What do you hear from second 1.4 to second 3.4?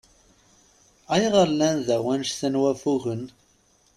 llan da wannect-a n waffugen?